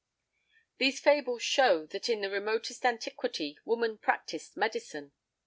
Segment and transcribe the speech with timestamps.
[0.79, 5.11] These fables show that in the remotest antiquity woman practised medicine.